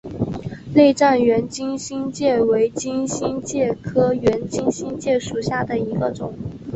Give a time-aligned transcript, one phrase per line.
[0.73, 6.33] 内战圆金星介为金星介科圆金星介属下的一个种。